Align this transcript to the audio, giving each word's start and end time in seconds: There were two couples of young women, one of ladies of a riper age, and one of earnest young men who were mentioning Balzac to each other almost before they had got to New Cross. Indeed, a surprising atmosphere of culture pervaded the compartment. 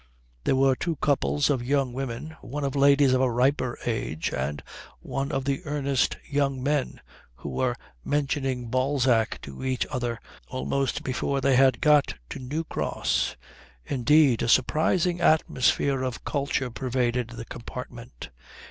There 0.45 0.55
were 0.55 0.75
two 0.75 0.95
couples 0.95 1.51
of 1.51 1.61
young 1.61 1.93
women, 1.93 2.35
one 2.41 2.63
of 2.63 2.75
ladies 2.75 3.13
of 3.13 3.21
a 3.21 3.29
riper 3.29 3.77
age, 3.85 4.33
and 4.33 4.63
one 4.99 5.31
of 5.31 5.45
earnest 5.63 6.17
young 6.27 6.63
men 6.63 7.01
who 7.35 7.49
were 7.49 7.75
mentioning 8.03 8.71
Balzac 8.71 9.39
to 9.43 9.63
each 9.63 9.85
other 9.91 10.19
almost 10.47 11.03
before 11.03 11.39
they 11.39 11.55
had 11.55 11.81
got 11.81 12.15
to 12.31 12.39
New 12.39 12.63
Cross. 12.63 13.35
Indeed, 13.85 14.41
a 14.41 14.49
surprising 14.49 15.21
atmosphere 15.21 16.01
of 16.01 16.25
culture 16.25 16.71
pervaded 16.71 17.27
the 17.29 17.45
compartment. 17.45 18.31